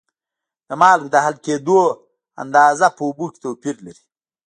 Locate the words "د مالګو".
0.67-1.11